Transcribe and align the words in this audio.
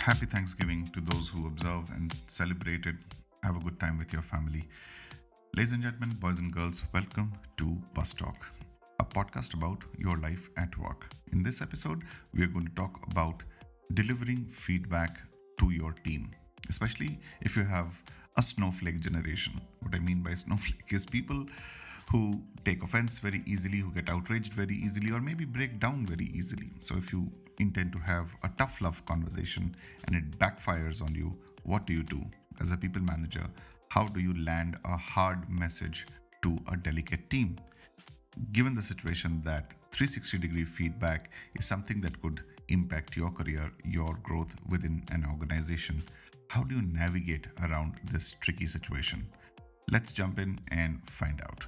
Happy 0.00 0.24
Thanksgiving 0.24 0.86
to 0.94 1.00
those 1.02 1.28
who 1.28 1.46
observe 1.46 1.90
and 1.90 2.14
celebrate 2.26 2.86
it. 2.86 2.96
Have 3.42 3.56
a 3.56 3.60
good 3.60 3.78
time 3.78 3.98
with 3.98 4.14
your 4.14 4.22
family. 4.22 4.66
Ladies 5.54 5.72
and 5.72 5.82
gentlemen, 5.82 6.16
boys 6.18 6.38
and 6.38 6.50
girls, 6.50 6.84
welcome 6.94 7.34
to 7.58 7.78
Bus 7.92 8.14
Talk, 8.14 8.46
a 8.98 9.04
podcast 9.04 9.52
about 9.52 9.84
your 9.98 10.16
life 10.16 10.48
at 10.56 10.76
work. 10.78 11.10
In 11.32 11.42
this 11.42 11.60
episode, 11.60 12.04
we 12.32 12.42
are 12.42 12.46
going 12.46 12.66
to 12.66 12.74
talk 12.74 12.98
about 13.10 13.42
delivering 13.92 14.46
feedback 14.46 15.18
to 15.58 15.70
your 15.70 15.92
team, 15.92 16.30
especially 16.70 17.20
if 17.42 17.54
you 17.54 17.64
have 17.64 18.02
a 18.38 18.42
snowflake 18.42 19.00
generation. 19.00 19.60
What 19.80 19.94
I 19.94 19.98
mean 19.98 20.22
by 20.22 20.32
snowflake 20.32 20.92
is 20.92 21.04
people 21.04 21.44
who 22.10 22.42
take 22.64 22.82
offense 22.82 23.18
very 23.18 23.42
easily, 23.46 23.78
who 23.78 23.92
get 23.92 24.08
outraged 24.08 24.52
very 24.52 24.74
easily, 24.74 25.12
or 25.12 25.20
maybe 25.20 25.44
break 25.44 25.78
down 25.78 26.06
very 26.06 26.30
easily. 26.34 26.70
So, 26.80 26.96
if 26.96 27.12
you 27.12 27.30
intend 27.58 27.92
to 27.92 27.98
have 27.98 28.34
a 28.42 28.50
tough 28.58 28.80
love 28.80 29.04
conversation 29.06 29.74
and 30.04 30.16
it 30.16 30.38
backfires 30.38 31.02
on 31.02 31.14
you, 31.14 31.36
what 31.62 31.86
do 31.86 31.92
you 31.92 32.02
do? 32.02 32.22
As 32.60 32.72
a 32.72 32.76
people 32.76 33.02
manager, 33.02 33.46
how 33.90 34.06
do 34.06 34.20
you 34.20 34.34
land 34.44 34.78
a 34.84 34.96
hard 34.96 35.48
message 35.48 36.06
to 36.42 36.58
a 36.72 36.76
delicate 36.76 37.30
team? 37.30 37.56
Given 38.52 38.74
the 38.74 38.82
situation 38.82 39.42
that 39.44 39.74
360 39.90 40.38
degree 40.38 40.64
feedback 40.64 41.30
is 41.54 41.66
something 41.66 42.00
that 42.00 42.20
could 42.22 42.42
impact 42.68 43.16
your 43.16 43.30
career, 43.30 43.70
your 43.84 44.14
growth 44.22 44.54
within 44.68 45.02
an 45.10 45.26
organization, 45.30 46.02
how 46.48 46.64
do 46.64 46.76
you 46.76 46.82
navigate 46.82 47.46
around 47.64 47.94
this 48.04 48.34
tricky 48.34 48.66
situation? 48.66 49.26
Let's 49.90 50.12
jump 50.12 50.38
in 50.38 50.58
and 50.68 51.00
find 51.04 51.40
out. 51.42 51.66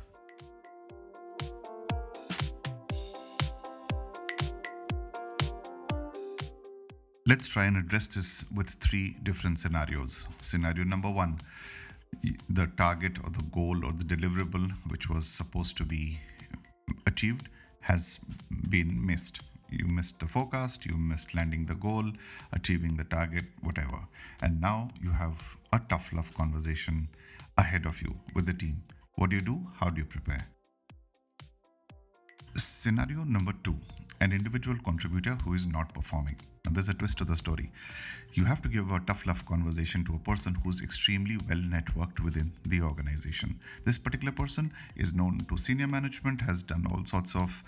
Let's 7.32 7.48
try 7.48 7.64
and 7.64 7.78
address 7.78 8.08
this 8.08 8.44
with 8.54 8.68
three 8.68 9.16
different 9.22 9.58
scenarios. 9.58 10.26
Scenario 10.42 10.84
number 10.84 11.10
one 11.10 11.40
the 12.50 12.66
target 12.76 13.16
or 13.24 13.30
the 13.30 13.42
goal 13.44 13.86
or 13.86 13.92
the 13.92 14.04
deliverable, 14.04 14.70
which 14.88 15.08
was 15.08 15.26
supposed 15.26 15.78
to 15.78 15.84
be 15.86 16.18
achieved, 17.06 17.48
has 17.80 18.20
been 18.68 19.06
missed. 19.06 19.40
You 19.70 19.86
missed 19.86 20.20
the 20.20 20.26
forecast, 20.26 20.84
you 20.84 20.98
missed 20.98 21.34
landing 21.34 21.64
the 21.64 21.74
goal, 21.74 22.04
achieving 22.52 22.98
the 22.98 23.04
target, 23.04 23.46
whatever. 23.62 24.06
And 24.42 24.60
now 24.60 24.90
you 25.00 25.10
have 25.12 25.56
a 25.72 25.80
tough 25.88 26.12
love 26.12 26.34
conversation 26.34 27.08
ahead 27.56 27.86
of 27.86 28.02
you 28.02 28.14
with 28.34 28.44
the 28.44 28.52
team. 28.52 28.82
What 29.14 29.30
do 29.30 29.36
you 29.36 29.42
do? 29.42 29.66
How 29.80 29.88
do 29.88 30.02
you 30.02 30.06
prepare? 30.06 30.46
Scenario 32.54 33.24
number 33.24 33.54
two 33.64 33.78
an 34.20 34.32
individual 34.32 34.76
contributor 34.84 35.38
who 35.46 35.54
is 35.54 35.66
not 35.66 35.94
performing. 35.94 36.36
There's 36.72 36.88
a 36.88 36.94
twist 36.94 37.18
to 37.18 37.24
the 37.24 37.36
story. 37.36 37.70
You 38.34 38.44
have 38.44 38.62
to 38.62 38.68
give 38.68 38.90
a 38.90 39.00
tough 39.00 39.26
love 39.26 39.44
conversation 39.44 40.04
to 40.06 40.14
a 40.14 40.18
person 40.18 40.56
who's 40.62 40.80
extremely 40.80 41.36
well 41.48 41.58
networked 41.58 42.20
within 42.20 42.52
the 42.66 42.80
organization. 42.80 43.58
This 43.84 43.98
particular 43.98 44.32
person 44.32 44.72
is 44.96 45.12
known 45.14 45.40
to 45.48 45.56
senior 45.56 45.86
management, 45.86 46.40
has 46.40 46.62
done 46.62 46.86
all 46.90 47.04
sorts 47.04 47.36
of 47.36 47.62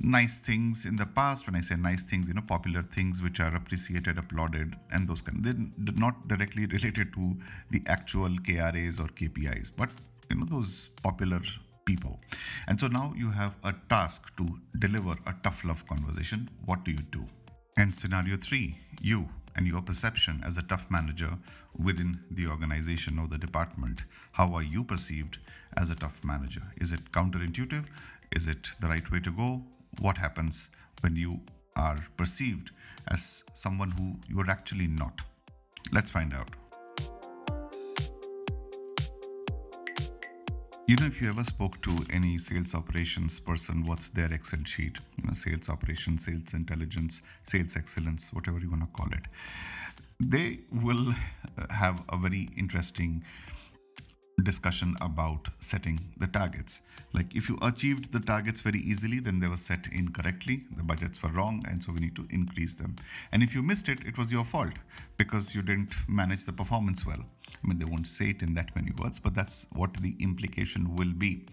nice 0.00 0.38
things 0.38 0.86
in 0.86 0.96
the 0.96 1.06
past. 1.06 1.46
When 1.46 1.56
I 1.56 1.60
say 1.60 1.76
nice 1.76 2.02
things, 2.02 2.28
you 2.28 2.34
know, 2.34 2.42
popular 2.42 2.82
things 2.82 3.22
which 3.22 3.40
are 3.40 3.54
appreciated, 3.54 4.18
applauded, 4.18 4.76
and 4.92 5.08
those 5.08 5.22
kind. 5.22 5.42
They're 5.42 5.94
not 5.96 6.28
directly 6.28 6.66
related 6.76 7.12
to 7.14 7.36
the 7.70 7.82
actual 7.86 8.30
KRAs 8.30 9.00
or 9.00 9.08
KPIs, 9.08 9.72
but 9.76 9.90
you 10.30 10.36
know 10.36 10.46
those 10.46 10.90
popular 11.02 11.40
people. 11.84 12.20
And 12.68 12.78
so 12.78 12.86
now 12.86 13.12
you 13.16 13.30
have 13.30 13.54
a 13.64 13.74
task 13.88 14.34
to 14.36 14.46
deliver 14.78 15.16
a 15.26 15.34
tough 15.42 15.64
love 15.64 15.86
conversation. 15.86 16.48
What 16.64 16.84
do 16.84 16.92
you 16.92 17.04
do? 17.10 17.26
And 17.80 17.94
scenario 17.94 18.36
three, 18.36 18.76
you 19.00 19.30
and 19.56 19.66
your 19.66 19.80
perception 19.80 20.42
as 20.44 20.58
a 20.58 20.62
tough 20.62 20.90
manager 20.90 21.38
within 21.78 22.20
the 22.30 22.46
organization 22.46 23.18
or 23.18 23.26
the 23.26 23.38
department. 23.38 24.04
How 24.32 24.52
are 24.52 24.62
you 24.62 24.84
perceived 24.84 25.38
as 25.78 25.88
a 25.90 25.94
tough 25.94 26.22
manager? 26.22 26.60
Is 26.76 26.92
it 26.92 27.10
counterintuitive? 27.10 27.86
Is 28.36 28.48
it 28.48 28.68
the 28.80 28.88
right 28.88 29.10
way 29.10 29.20
to 29.20 29.30
go? 29.30 29.64
What 29.98 30.18
happens 30.18 30.70
when 31.00 31.16
you 31.16 31.40
are 31.74 31.96
perceived 32.18 32.70
as 33.08 33.44
someone 33.54 33.92
who 33.92 34.16
you're 34.28 34.50
actually 34.50 34.86
not? 34.86 35.22
Let's 35.90 36.10
find 36.10 36.34
out. 36.34 36.59
You 40.90 40.96
know, 40.96 41.06
if 41.06 41.22
you 41.22 41.28
ever 41.28 41.44
spoke 41.44 41.80
to 41.82 42.04
any 42.10 42.36
sales 42.38 42.74
operations 42.74 43.38
person, 43.38 43.86
what's 43.86 44.08
their 44.08 44.32
Excel 44.32 44.64
sheet? 44.64 44.98
You 45.18 45.28
know, 45.28 45.34
sales 45.34 45.68
operations, 45.68 46.24
sales 46.24 46.52
intelligence, 46.52 47.22
sales 47.44 47.76
excellence, 47.76 48.32
whatever 48.32 48.58
you 48.58 48.68
want 48.68 48.82
to 48.82 48.88
call 48.88 49.06
it. 49.12 49.26
They 50.18 50.58
will 50.72 51.14
have 51.70 52.02
a 52.08 52.16
very 52.16 52.48
interesting 52.56 53.22
discussion 54.44 54.96
about 55.00 55.48
setting 55.60 56.00
the 56.16 56.26
targets. 56.26 56.82
Like 57.12 57.34
if 57.34 57.48
you 57.48 57.58
achieved 57.62 58.12
the 58.12 58.20
targets 58.20 58.60
very 58.60 58.80
easily, 58.80 59.20
then 59.20 59.40
they 59.40 59.48
were 59.48 59.56
set 59.56 59.88
incorrectly, 59.92 60.64
the 60.76 60.84
budgets 60.84 61.22
were 61.22 61.30
wrong, 61.30 61.64
and 61.68 61.82
so 61.82 61.92
we 61.92 62.00
need 62.00 62.16
to 62.16 62.26
increase 62.30 62.74
them. 62.74 62.96
And 63.32 63.42
if 63.42 63.54
you 63.54 63.62
missed 63.62 63.88
it, 63.88 64.00
it 64.06 64.16
was 64.16 64.30
your 64.30 64.44
fault 64.44 64.74
because 65.16 65.54
you 65.54 65.62
didn't 65.62 65.94
manage 66.08 66.44
the 66.44 66.52
performance 66.52 67.04
well. 67.04 67.24
I 67.62 67.66
mean, 67.66 67.78
they 67.78 67.84
won't 67.84 68.06
say 68.06 68.30
it 68.30 68.42
in 68.42 68.54
that 68.54 68.74
many 68.76 68.92
words, 68.92 69.18
but 69.18 69.34
that's 69.34 69.66
what 69.72 69.94
the 69.94 70.14
implication 70.20 70.94
will 70.94 71.12
be. 71.12 71.46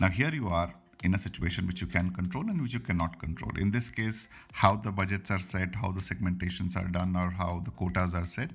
Now, 0.00 0.08
here 0.08 0.32
you 0.32 0.48
are 0.48 0.74
in 1.02 1.14
a 1.14 1.18
situation 1.18 1.66
which 1.66 1.80
you 1.80 1.86
can 1.86 2.10
control 2.10 2.48
and 2.48 2.60
which 2.62 2.74
you 2.74 2.80
cannot 2.80 3.18
control. 3.18 3.50
In 3.58 3.70
this 3.70 3.90
case, 3.90 4.28
how 4.52 4.76
the 4.76 4.92
budgets 4.92 5.30
are 5.30 5.38
set, 5.38 5.74
how 5.74 5.90
the 5.92 6.00
segmentations 6.00 6.76
are 6.76 6.88
done, 6.88 7.16
or 7.16 7.30
how 7.30 7.62
the 7.64 7.70
quotas 7.70 8.14
are 8.14 8.24
set 8.24 8.50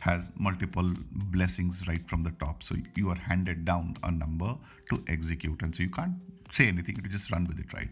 has 0.00 0.30
multiple 0.38 0.92
blessings 1.10 1.88
right 1.88 2.08
from 2.08 2.22
the 2.22 2.30
top. 2.32 2.62
So 2.62 2.76
you 2.94 3.10
are 3.10 3.16
handed 3.16 3.64
down 3.64 3.96
a 4.02 4.10
number 4.10 4.56
to 4.90 5.02
execute. 5.08 5.62
And 5.62 5.74
so 5.74 5.82
you 5.82 5.90
can't 5.90 6.14
say 6.50 6.68
anything, 6.68 6.96
you 7.02 7.08
just 7.08 7.30
run 7.30 7.46
with 7.46 7.58
it, 7.58 7.72
right? 7.72 7.90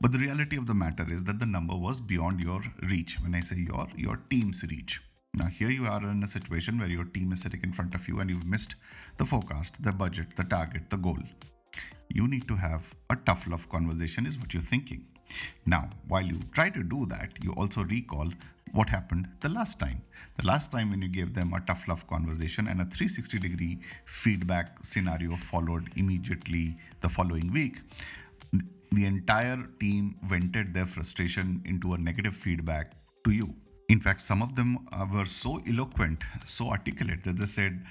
But 0.00 0.12
the 0.12 0.18
reality 0.18 0.56
of 0.56 0.66
the 0.66 0.74
matter 0.74 1.06
is 1.10 1.24
that 1.24 1.38
the 1.38 1.46
number 1.46 1.76
was 1.76 2.00
beyond 2.00 2.40
your 2.40 2.62
reach. 2.90 3.18
When 3.20 3.34
I 3.34 3.40
say 3.40 3.56
your, 3.56 3.86
your 3.96 4.20
team's 4.30 4.64
reach. 4.68 5.00
Now, 5.36 5.46
here 5.46 5.70
you 5.70 5.86
are 5.86 6.02
in 6.02 6.22
a 6.22 6.28
situation 6.28 6.78
where 6.78 6.88
your 6.88 7.04
team 7.04 7.32
is 7.32 7.42
sitting 7.42 7.60
in 7.62 7.72
front 7.72 7.94
of 7.94 8.06
you 8.06 8.20
and 8.20 8.30
you've 8.30 8.46
missed 8.46 8.76
the 9.16 9.26
forecast, 9.26 9.82
the 9.82 9.92
budget, 9.92 10.36
the 10.36 10.44
target, 10.44 10.90
the 10.90 10.96
goal 10.96 11.18
you 12.14 12.26
need 12.28 12.48
to 12.48 12.56
have 12.56 12.94
a 13.10 13.16
tough 13.16 13.46
love 13.46 13.68
conversation, 13.68 14.24
is 14.24 14.38
what 14.38 14.54
you're 14.54 14.62
thinking. 14.62 15.04
Now, 15.66 15.90
while 16.08 16.22
you 16.22 16.38
try 16.52 16.70
to 16.70 16.82
do 16.82 17.06
that, 17.06 17.32
you 17.42 17.52
also 17.52 17.84
recall 17.84 18.32
what 18.72 18.88
happened 18.88 19.28
the 19.40 19.48
last 19.48 19.80
time. 19.80 20.00
The 20.38 20.46
last 20.46 20.72
time 20.72 20.90
when 20.90 21.02
you 21.02 21.08
gave 21.08 21.34
them 21.34 21.52
a 21.52 21.60
tough 21.60 21.86
love 21.88 22.06
conversation 22.06 22.68
and 22.68 22.80
a 22.80 22.84
360 22.84 23.38
degree 23.38 23.78
feedback 24.04 24.84
scenario 24.84 25.36
followed 25.36 25.90
immediately 25.96 26.76
the 27.00 27.08
following 27.08 27.52
week, 27.52 27.80
the 28.92 29.04
entire 29.04 29.66
team 29.80 30.16
vented 30.24 30.72
their 30.72 30.86
frustration 30.86 31.62
into 31.64 31.94
a 31.94 31.98
negative 31.98 32.34
feedback 32.34 32.92
to 33.24 33.32
you. 33.32 33.54
In 33.88 34.00
fact, 34.00 34.22
some 34.22 34.42
of 34.42 34.54
them 34.54 34.88
uh, 34.92 35.06
were 35.12 35.26
so 35.26 35.60
eloquent, 35.68 36.24
so 36.44 36.70
articulate 36.70 37.22
that 37.24 37.36
they 37.36 37.46
said, 37.46 37.84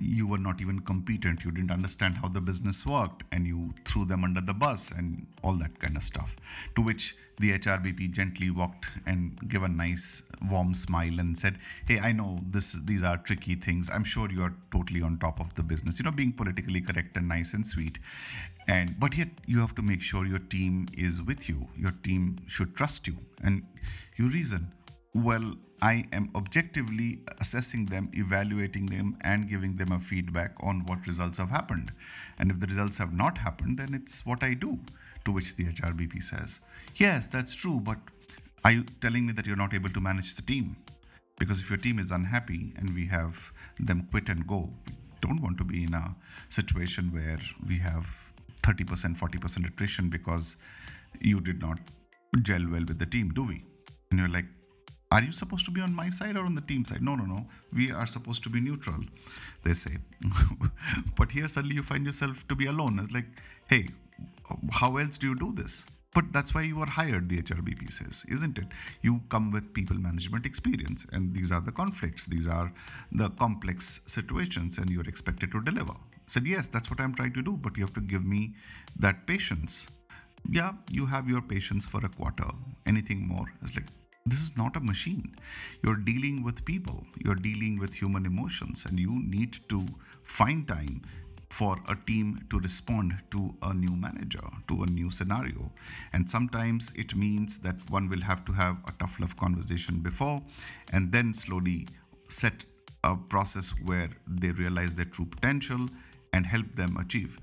you 0.00 0.26
were 0.26 0.38
not 0.38 0.60
even 0.60 0.80
competent. 0.80 1.44
You 1.44 1.50
didn't 1.50 1.70
understand 1.70 2.16
how 2.16 2.28
the 2.28 2.40
business 2.40 2.86
worked 2.86 3.22
and 3.32 3.46
you 3.46 3.74
threw 3.84 4.04
them 4.04 4.24
under 4.24 4.40
the 4.40 4.54
bus 4.54 4.90
and 4.90 5.26
all 5.42 5.52
that 5.54 5.78
kind 5.78 5.96
of 5.96 6.02
stuff. 6.02 6.36
To 6.76 6.82
which 6.82 7.16
the 7.38 7.58
hrbp 7.58 8.10
gently 8.10 8.50
walked 8.50 8.86
and 9.06 9.38
gave 9.48 9.62
a 9.62 9.68
nice 9.68 10.22
warm 10.50 10.74
smile 10.74 11.18
and 11.18 11.38
said 11.38 11.56
hey 11.86 11.98
i 11.98 12.12
know 12.12 12.38
this 12.46 12.78
these 12.84 13.02
are 13.02 13.16
tricky 13.16 13.54
things. 13.54 13.88
I'm 13.90 14.04
sure 14.04 14.30
you 14.30 14.42
are 14.42 14.54
totally 14.70 15.00
on 15.00 15.18
top 15.18 15.40
of 15.40 15.54
the 15.54 15.62
business. 15.62 15.98
You 15.98 16.04
know 16.04 16.10
being 16.10 16.32
politically 16.32 16.80
correct 16.80 17.16
and 17.16 17.28
nice 17.28 17.54
and 17.54 17.66
sweet. 17.66 17.98
And 18.68 18.98
but 19.00 19.16
yet 19.16 19.28
you 19.46 19.60
have 19.60 19.74
to 19.76 19.82
make 19.82 20.02
sure 20.02 20.26
your 20.26 20.38
team 20.38 20.86
is 20.96 21.22
with 21.22 21.48
you. 21.48 21.68
Your 21.76 21.92
team 21.92 22.36
should 22.46 22.76
trust 22.76 23.06
you. 23.06 23.16
And 23.42 23.62
you 24.16 24.28
reason 24.28 24.72
well 25.14 25.54
I 25.82 26.04
am 26.12 26.30
objectively 26.34 27.20
assessing 27.38 27.86
them, 27.86 28.10
evaluating 28.12 28.86
them, 28.86 29.16
and 29.22 29.48
giving 29.48 29.76
them 29.76 29.92
a 29.92 29.98
feedback 29.98 30.52
on 30.60 30.84
what 30.84 31.06
results 31.06 31.38
have 31.38 31.50
happened. 31.50 31.90
And 32.38 32.50
if 32.50 32.60
the 32.60 32.66
results 32.66 32.98
have 32.98 33.14
not 33.14 33.38
happened, 33.38 33.78
then 33.78 33.94
it's 33.94 34.26
what 34.26 34.42
I 34.44 34.54
do. 34.54 34.78
To 35.24 35.32
which 35.32 35.56
the 35.56 35.64
HRBP 35.64 36.22
says, 36.22 36.60
Yes, 36.96 37.26
that's 37.26 37.54
true, 37.54 37.80
but 37.80 37.98
are 38.64 38.72
you 38.72 38.84
telling 39.00 39.26
me 39.26 39.32
that 39.34 39.46
you're 39.46 39.56
not 39.56 39.74
able 39.74 39.90
to 39.90 40.00
manage 40.00 40.34
the 40.34 40.42
team? 40.42 40.76
Because 41.38 41.60
if 41.60 41.70
your 41.70 41.78
team 41.78 41.98
is 41.98 42.10
unhappy 42.10 42.72
and 42.76 42.94
we 42.94 43.06
have 43.06 43.52
them 43.78 44.06
quit 44.10 44.28
and 44.28 44.46
go, 44.46 44.70
we 44.86 44.94
don't 45.20 45.42
want 45.42 45.56
to 45.58 45.64
be 45.64 45.84
in 45.84 45.94
a 45.94 46.14
situation 46.50 47.10
where 47.12 47.38
we 47.66 47.78
have 47.78 48.32
30%, 48.62 49.18
40% 49.18 49.66
attrition 49.66 50.10
because 50.10 50.56
you 51.20 51.40
did 51.40 51.60
not 51.60 51.78
gel 52.42 52.62
well 52.70 52.84
with 52.86 52.98
the 52.98 53.06
team, 53.06 53.30
do 53.30 53.44
we? 53.44 53.64
And 54.10 54.20
you're 54.20 54.28
like, 54.28 54.46
are 55.12 55.22
you 55.22 55.32
supposed 55.32 55.64
to 55.64 55.70
be 55.70 55.80
on 55.80 55.92
my 55.92 56.08
side 56.08 56.36
or 56.36 56.44
on 56.44 56.54
the 56.54 56.60
team 56.60 56.84
side? 56.84 57.02
No, 57.02 57.16
no, 57.16 57.24
no. 57.24 57.46
We 57.72 57.90
are 57.90 58.06
supposed 58.06 58.42
to 58.44 58.50
be 58.50 58.60
neutral, 58.60 59.00
they 59.62 59.72
say. 59.72 59.96
but 61.16 61.32
here 61.32 61.48
suddenly 61.48 61.74
you 61.74 61.82
find 61.82 62.06
yourself 62.06 62.46
to 62.48 62.54
be 62.54 62.66
alone. 62.66 63.00
It's 63.00 63.12
like, 63.12 63.26
hey, 63.66 63.88
how 64.70 64.96
else 64.98 65.18
do 65.18 65.28
you 65.28 65.34
do 65.34 65.52
this? 65.52 65.84
But 66.12 66.32
that's 66.32 66.54
why 66.54 66.62
you 66.62 66.80
are 66.80 66.90
hired, 66.90 67.28
the 67.28 67.40
HRBP 67.40 67.90
says, 67.90 68.24
isn't 68.28 68.58
it? 68.58 68.66
You 69.00 69.20
come 69.28 69.52
with 69.52 69.72
people 69.72 69.96
management 69.96 70.44
experience, 70.44 71.06
and 71.12 71.34
these 71.34 71.52
are 71.52 71.60
the 71.60 71.70
conflicts, 71.70 72.26
these 72.26 72.48
are 72.48 72.72
the 73.12 73.30
complex 73.30 74.00
situations, 74.06 74.78
and 74.78 74.90
you're 74.90 75.08
expected 75.08 75.52
to 75.52 75.62
deliver. 75.62 75.92
I 75.92 76.26
said, 76.26 76.46
Yes, 76.46 76.66
that's 76.66 76.90
what 76.90 77.00
I'm 77.00 77.14
trying 77.14 77.32
to 77.34 77.42
do, 77.42 77.56
but 77.56 77.76
you 77.76 77.84
have 77.84 77.92
to 77.94 78.00
give 78.00 78.24
me 78.24 78.54
that 78.98 79.26
patience. 79.26 79.88
Yeah, 80.48 80.72
you 80.90 81.06
have 81.06 81.28
your 81.28 81.42
patience 81.42 81.86
for 81.86 82.04
a 82.04 82.08
quarter. 82.08 82.48
Anything 82.86 83.28
more? 83.28 83.46
It's 83.62 83.76
like, 83.76 83.86
this 84.26 84.40
is 84.40 84.56
not 84.56 84.76
a 84.76 84.80
machine. 84.80 85.34
You're 85.82 85.96
dealing 85.96 86.42
with 86.42 86.64
people, 86.64 87.04
you're 87.24 87.34
dealing 87.34 87.78
with 87.78 87.94
human 87.94 88.26
emotions, 88.26 88.84
and 88.86 88.98
you 88.98 89.22
need 89.22 89.58
to 89.68 89.86
find 90.22 90.66
time 90.68 91.02
for 91.50 91.76
a 91.88 91.96
team 92.06 92.38
to 92.48 92.60
respond 92.60 93.14
to 93.30 93.54
a 93.62 93.74
new 93.74 93.96
manager, 93.96 94.44
to 94.68 94.84
a 94.84 94.86
new 94.86 95.10
scenario. 95.10 95.70
And 96.12 96.28
sometimes 96.28 96.92
it 96.94 97.16
means 97.16 97.58
that 97.60 97.74
one 97.90 98.08
will 98.08 98.20
have 98.20 98.44
to 98.44 98.52
have 98.52 98.76
a 98.86 98.92
tough 98.92 99.18
love 99.18 99.36
conversation 99.36 99.98
before 99.98 100.40
and 100.92 101.10
then 101.10 101.32
slowly 101.32 101.88
set 102.28 102.64
a 103.02 103.16
process 103.16 103.70
where 103.84 104.10
they 104.28 104.52
realize 104.52 104.94
their 104.94 105.06
true 105.06 105.26
potential 105.26 105.88
and 106.32 106.46
help 106.46 106.70
them 106.76 106.96
achieve. 106.98 107.40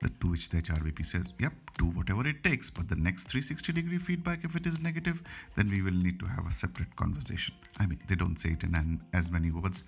The, 0.00 0.10
to 0.20 0.28
which 0.28 0.48
the 0.48 0.58
HRBP 0.58 1.04
says, 1.04 1.32
yep, 1.40 1.52
do 1.76 1.86
whatever 1.86 2.26
it 2.26 2.44
takes, 2.44 2.70
but 2.70 2.88
the 2.88 2.94
next 2.94 3.30
360 3.30 3.72
degree 3.72 3.98
feedback, 3.98 4.44
if 4.44 4.54
it 4.54 4.64
is 4.64 4.80
negative, 4.80 5.22
then 5.56 5.68
we 5.68 5.82
will 5.82 5.90
need 5.92 6.20
to 6.20 6.26
have 6.26 6.46
a 6.46 6.52
separate 6.52 6.94
conversation. 6.94 7.54
I 7.78 7.86
mean, 7.86 7.98
they 8.06 8.14
don't 8.14 8.38
say 8.38 8.50
it 8.50 8.62
in 8.62 8.76
an, 8.76 9.00
as 9.12 9.32
many 9.32 9.50
words, 9.50 9.82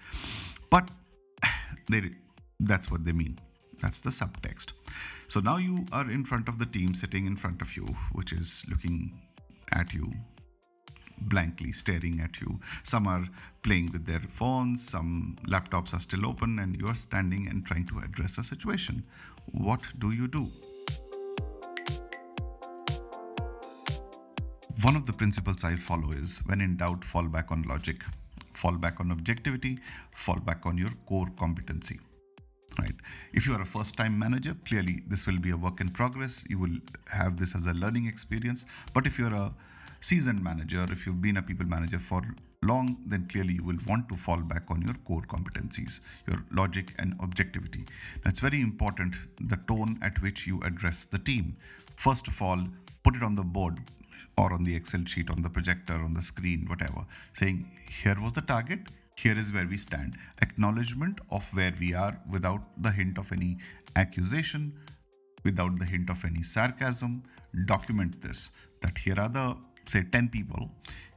but 0.68 0.90
they 1.88 2.10
that's 2.58 2.90
what 2.90 3.04
they 3.04 3.12
mean. 3.12 3.38
That's 3.80 4.00
the 4.00 4.10
subtext. 4.10 4.72
So 5.28 5.40
now 5.40 5.56
you 5.56 5.86
are 5.92 6.10
in 6.10 6.24
front 6.24 6.48
of 6.48 6.58
the 6.58 6.66
team 6.66 6.92
sitting 6.92 7.26
in 7.26 7.36
front 7.36 7.62
of 7.62 7.76
you, 7.76 7.86
which 8.12 8.32
is 8.32 8.64
looking 8.68 9.18
at 9.72 9.94
you 9.94 10.12
blankly, 11.20 11.72
staring 11.72 12.20
at 12.20 12.40
you. 12.40 12.60
Some 12.82 13.06
are 13.06 13.24
playing 13.62 13.92
with 13.92 14.06
their 14.06 14.20
phones, 14.20 14.88
some 14.88 15.36
laptops 15.46 15.94
are 15.94 16.00
still 16.00 16.26
open, 16.26 16.58
and 16.58 16.76
you're 16.80 16.94
standing 16.94 17.48
and 17.48 17.64
trying 17.64 17.86
to 17.86 17.98
address 17.98 18.38
a 18.38 18.42
situation. 18.42 19.04
What 19.52 19.82
do 19.98 20.10
you 20.12 20.28
do? 20.28 20.50
One 24.82 24.96
of 24.96 25.06
the 25.06 25.12
principles 25.12 25.62
I 25.62 25.76
follow 25.76 26.12
is 26.12 26.38
when 26.46 26.60
in 26.60 26.76
doubt, 26.78 27.04
fall 27.04 27.24
back 27.24 27.52
on 27.52 27.62
logic, 27.62 28.02
fall 28.54 28.72
back 28.72 28.98
on 29.00 29.12
objectivity, 29.12 29.78
fall 30.12 30.38
back 30.40 30.64
on 30.64 30.78
your 30.78 30.90
core 31.06 31.28
competency 31.36 32.00
right 32.78 32.94
if 33.32 33.46
you 33.46 33.54
are 33.54 33.62
a 33.62 33.66
first 33.66 33.96
time 33.96 34.18
manager 34.18 34.54
clearly 34.64 35.02
this 35.06 35.26
will 35.26 35.38
be 35.38 35.50
a 35.50 35.56
work 35.56 35.80
in 35.80 35.88
progress 35.88 36.44
you 36.48 36.58
will 36.58 36.76
have 37.08 37.36
this 37.36 37.54
as 37.54 37.66
a 37.66 37.74
learning 37.74 38.06
experience 38.06 38.66
but 38.94 39.06
if 39.06 39.18
you're 39.18 39.34
a 39.34 39.52
seasoned 40.00 40.42
manager 40.42 40.86
if 40.90 41.06
you've 41.06 41.20
been 41.20 41.36
a 41.36 41.42
people 41.42 41.66
manager 41.66 41.98
for 41.98 42.22
long 42.62 42.98
then 43.06 43.26
clearly 43.28 43.54
you 43.54 43.64
will 43.64 43.78
want 43.86 44.08
to 44.08 44.16
fall 44.16 44.40
back 44.40 44.70
on 44.70 44.82
your 44.82 44.94
core 45.06 45.22
competencies 45.22 46.00
your 46.26 46.44
logic 46.50 46.94
and 46.98 47.14
objectivity. 47.20 47.84
That's 48.24 48.40
very 48.40 48.60
important 48.60 49.16
the 49.40 49.58
tone 49.68 49.98
at 50.02 50.20
which 50.22 50.46
you 50.46 50.60
address 50.62 51.04
the 51.04 51.18
team. 51.18 51.56
First 51.96 52.28
of 52.28 52.40
all 52.40 52.66
put 53.02 53.16
it 53.16 53.22
on 53.22 53.34
the 53.34 53.42
board 53.42 53.78
or 54.36 54.52
on 54.52 54.64
the 54.64 54.74
excel 54.74 55.04
sheet 55.04 55.30
on 55.30 55.42
the 55.42 55.50
projector 55.50 55.94
on 55.94 56.14
the 56.14 56.22
screen 56.22 56.66
whatever 56.68 57.04
saying 57.32 57.70
here 58.02 58.16
was 58.20 58.32
the 58.32 58.42
target. 58.42 58.80
Here 59.16 59.36
is 59.36 59.52
where 59.52 59.66
we 59.66 59.76
stand. 59.76 60.16
Acknowledgement 60.40 61.20
of 61.30 61.44
where 61.54 61.74
we 61.78 61.92
are 61.92 62.18
without 62.30 62.62
the 62.82 62.90
hint 62.90 63.18
of 63.18 63.32
any 63.32 63.58
accusation, 63.94 64.72
without 65.44 65.78
the 65.78 65.84
hint 65.84 66.08
of 66.08 66.24
any 66.24 66.42
sarcasm. 66.42 67.22
Document 67.66 68.18
this 68.22 68.52
that 68.80 68.96
here 68.96 69.16
are 69.18 69.28
the, 69.28 69.56
say, 69.86 70.04
10 70.04 70.28
people, 70.28 70.70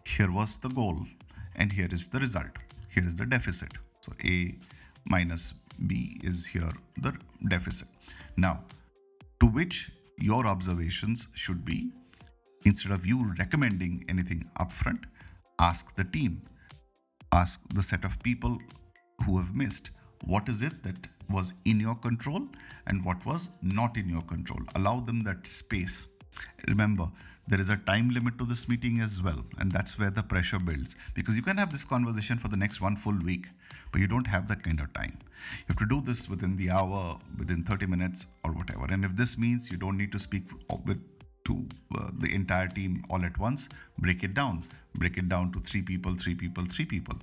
here 0.06 0.32
was 0.32 0.58
the 0.58 0.70
goal, 0.70 0.98
and 1.56 1.72
here 1.72 1.90
is 1.92 2.08
the 2.08 2.20
result. 2.20 2.52
Here 2.90 3.06
is 3.06 3.16
the 3.16 3.26
deficit. 3.26 3.72
So 4.02 4.14
A 4.26 4.56
minus 5.06 5.54
B 5.88 6.20
is 6.24 6.46
here 6.46 6.74
the 6.98 7.14
deficit. 7.50 7.88
Now, 8.38 8.64
to 9.40 9.48
which 9.48 9.92
your 10.18 10.46
observations 10.46 11.28
should 11.34 11.66
be 11.66 11.92
instead 12.66 12.92
of 12.92 13.06
you 13.06 13.34
recommending 13.40 14.06
anything 14.08 14.50
upfront, 14.60 15.04
ask 15.60 15.96
the 15.96 16.04
team 16.04 16.42
ask 17.34 17.62
the 17.74 17.84
set 17.84 18.06
of 18.06 18.22
people 18.22 18.58
who 19.26 19.38
have 19.38 19.56
missed 19.56 19.90
what 20.26 20.48
is 20.48 20.62
it 20.62 20.84
that 20.84 21.08
was 21.30 21.54
in 21.66 21.80
your 21.80 21.96
control 21.96 22.42
and 22.88 23.04
what 23.04 23.26
was 23.26 23.50
not 23.62 23.98
in 23.98 24.08
your 24.08 24.22
control. 24.34 24.60
Allow 24.76 25.00
them 25.00 25.24
that 25.24 25.48
space. 25.48 26.08
Remember, 26.68 27.10
there 27.48 27.60
is 27.60 27.70
a 27.70 27.76
time 27.76 28.10
limit 28.10 28.38
to 28.40 28.46
this 28.46 28.70
meeting 28.70 29.02
as 29.02 29.22
well, 29.22 29.44
and 29.60 29.72
that's 29.72 30.00
where 30.00 30.10
the 30.10 30.24
pressure 30.24 30.60
builds 30.60 30.96
because 31.14 31.36
you 31.36 31.44
can 31.44 31.58
have 31.58 31.72
this 31.72 31.84
conversation 31.84 32.38
for 32.38 32.48
the 32.48 32.56
next 32.56 32.80
one 32.80 32.96
full 32.96 33.18
week, 33.20 33.48
but 33.92 34.00
you 34.00 34.08
don't 34.08 34.28
have 34.28 34.48
that 34.48 34.64
kind 34.64 34.80
of 34.80 34.94
time. 34.94 35.18
You 35.60 35.66
have 35.68 35.78
to 35.78 35.86
do 35.86 36.00
this 36.00 36.30
within 36.30 36.56
the 36.56 36.70
hour, 36.70 37.20
within 37.38 37.64
30 37.64 37.88
minutes, 37.88 38.28
or 38.46 38.52
whatever. 38.52 38.86
And 38.90 39.04
if 39.04 39.16
this 39.16 39.38
means 39.38 39.70
you 39.70 39.78
don't 39.78 39.98
need 39.98 40.12
to 40.14 40.20
speak 40.20 40.44
with 40.86 41.02
to 41.46 41.68
uh, 41.98 42.10
the 42.20 42.34
entire 42.34 42.68
team 42.68 43.04
all 43.10 43.24
at 43.26 43.38
once, 43.38 43.70
break 44.00 44.24
it 44.24 44.34
down. 44.34 44.64
Break 44.96 45.18
it 45.18 45.28
down 45.28 45.52
to 45.54 45.60
three 45.60 45.82
people, 45.82 46.16
three 46.16 46.36
people, 46.36 46.64
three 46.66 46.86
people. 46.86 47.16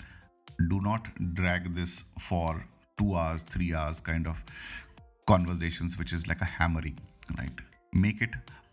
Do 0.69 0.81
not 0.81 1.09
drag 1.35 1.75
this 1.75 2.05
for 2.19 2.63
two 2.99 3.15
hours, 3.15 3.43
three 3.43 3.73
hours 3.75 4.01
kind 4.01 4.27
of 4.27 4.45
conversations, 5.27 5.97
which 5.97 6.13
is 6.13 6.27
like 6.27 6.41
a 6.41 6.45
hammering, 6.45 6.99
right? 7.39 7.59
Make 7.93 8.21
it 8.21 8.31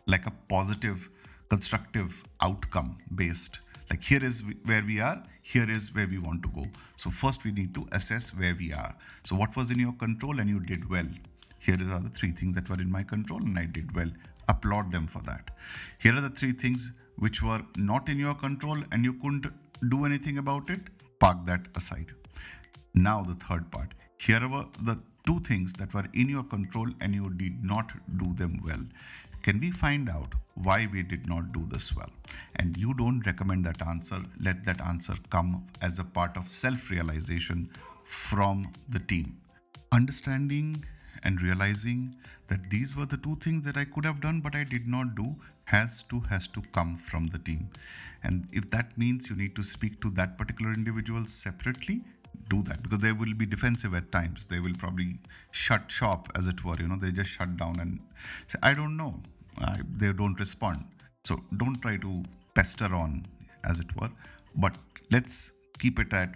like 0.08 0.26
a 0.26 0.32
positive, 0.50 1.10
constructive 1.50 2.24
outcome 2.42 2.98
based. 3.14 3.60
Like 3.90 4.04
here 4.04 4.24
is 4.24 4.44
where 4.66 4.84
we 4.84 5.00
are, 5.00 5.24
here 5.42 5.70
is 5.70 5.94
where 5.94 6.08
we 6.08 6.18
want 6.18 6.44
to 6.44 6.50
go. 6.50 6.68
So 6.96 7.10
first 7.10 7.46
we 7.46 7.52
need 7.52 7.74
to 7.76 7.88
assess 7.92 8.32
where 8.36 8.56
we 8.56 8.74
are. 8.74 8.96
So 9.24 9.36
what 9.36 9.56
was 9.56 9.72
in 9.72 9.80
your 9.80 9.94
control 9.94 10.40
and 10.40 10.50
you 10.50 10.60
did 10.60 10.90
well. 10.90 11.08
Here 11.60 11.76
are 11.76 12.00
the 12.00 12.10
three 12.10 12.32
things 12.32 12.56
that 12.56 12.70
were 12.70 12.82
in 12.82 12.92
my 12.92 13.04
control 13.04 13.42
and 13.42 13.58
I 13.58 13.66
did 13.66 13.96
well 13.96 14.12
applaud 14.48 14.92
them 14.92 15.08
for 15.08 15.22
that. 15.24 15.52
Here 16.00 16.16
are 16.16 16.22
the 16.22 16.30
three 16.30 16.54
things 16.54 16.92
which 17.18 17.42
were 17.42 17.62
not 17.76 18.10
in 18.10 18.20
your 18.20 18.36
control 18.36 18.78
and 18.92 19.04
you 19.04 19.14
couldn't 19.14 19.48
do 19.90 20.06
anything 20.06 20.38
about 20.38 20.70
it. 20.70 20.82
Park 21.20 21.46
that 21.46 21.68
aside. 21.76 22.14
Now, 22.94 23.24
the 23.24 23.34
third 23.34 23.72
part. 23.72 23.94
Here 24.20 24.48
were 24.48 24.66
the 24.82 25.00
two 25.26 25.40
things 25.40 25.74
that 25.74 25.94
were 25.94 26.06
in 26.14 26.30
your 26.30 26.44
control 26.44 26.90
and 27.02 27.14
you 27.14 27.30
did 27.32 27.64
not 27.64 27.92
do 28.18 28.34
them 28.34 28.62
well. 28.64 28.84
Can 29.48 29.62
we 29.62 29.72
find 29.72 30.10
out 30.10 30.34
why 30.56 30.90
we 30.92 31.04
did 31.04 31.26
not 31.30 31.54
do 31.54 31.66
this 31.70 31.96
well? 31.96 32.10
And 32.58 32.76
you 32.76 32.94
don't 32.94 33.26
recommend 33.26 33.64
that 33.64 33.82
answer, 33.82 34.22
let 34.42 34.66
that 34.66 34.82
answer 34.82 35.14
come 35.30 35.66
as 35.82 36.00
a 36.00 36.04
part 36.04 36.36
of 36.36 36.50
self 36.50 36.90
realization 36.90 37.70
from 38.04 38.74
the 38.90 39.00
team. 39.00 39.38
Understanding 39.94 40.84
and 41.24 41.42
realizing 41.42 42.18
that 42.50 42.70
these 42.70 42.94
were 42.98 43.06
the 43.06 43.16
two 43.16 43.38
things 43.38 43.64
that 43.66 43.78
I 43.78 43.86
could 43.86 44.04
have 44.04 44.20
done 44.20 44.42
but 44.42 44.54
I 44.54 44.66
did 44.66 44.86
not 44.86 45.16
do 45.16 45.38
has 45.64 46.04
to 46.10 46.20
has 46.32 46.50
to 46.50 46.62
come 46.74 46.98
from 46.98 47.28
the 47.28 47.40
team. 47.40 47.70
And 48.24 48.50
if 48.52 48.70
that 48.72 48.98
means 48.98 49.30
you 49.30 49.38
need 49.38 49.56
to 49.56 49.64
speak 49.64 50.02
to 50.02 50.10
that 50.22 50.38
particular 50.38 50.74
individual 50.74 51.26
separately 51.26 52.02
do 52.50 52.62
that. 52.64 52.84
Because 52.84 53.00
they 53.00 53.14
will 53.14 53.34
be 53.34 53.46
defensive 53.46 53.94
at 53.94 54.12
times. 54.12 54.48
They 54.48 54.60
will 54.60 54.76
probably 54.78 55.20
shut 55.52 55.90
shop 55.90 56.28
as 56.36 56.48
it 56.48 56.66
were. 56.66 56.76
You 56.78 56.90
know 56.90 56.98
they 56.98 57.12
just 57.12 57.30
shut 57.30 57.56
down 57.56 57.80
and 57.80 58.00
say 58.48 58.60
i 58.62 58.74
don't 58.74 58.98
know 58.98 59.22
I, 59.60 59.80
they 59.96 60.14
don't 60.14 60.40
respond 60.40 60.86
so 61.24 61.42
don't 61.58 61.82
try 61.82 61.98
to 61.98 62.24
pester 62.56 62.94
on 62.94 63.26
as 63.64 63.80
it 63.80 63.88
were 64.00 64.10
but 64.56 64.78
let's 65.12 65.52
keep 65.80 66.00
it 66.00 66.14
at 66.14 66.36